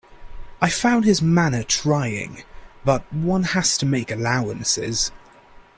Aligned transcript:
I 0.61 0.69
found 0.71 1.05
his 1.05 1.21
manner 1.21 1.61
trying, 1.61 2.41
but 2.83 3.03
one 3.13 3.43
has 3.43 3.77
to 3.77 3.85
make 3.85 4.09
allowances. 4.09 5.11